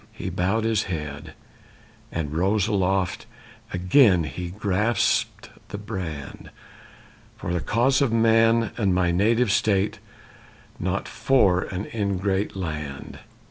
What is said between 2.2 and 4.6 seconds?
he rose aloft; Again he